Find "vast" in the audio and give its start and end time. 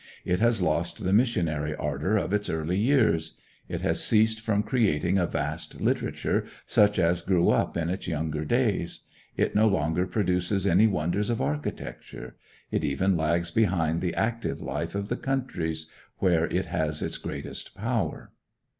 5.27-5.79